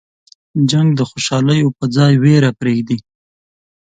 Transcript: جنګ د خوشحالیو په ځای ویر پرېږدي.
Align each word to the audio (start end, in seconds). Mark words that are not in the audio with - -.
جنګ 0.69 0.87
د 0.95 1.01
خوشحالیو 1.09 1.75
په 1.77 1.85
ځای 1.95 2.13
ویر 2.23 2.43
پرېږدي. 2.59 2.97